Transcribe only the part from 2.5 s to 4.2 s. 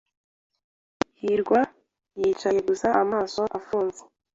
gusa amaso afunze.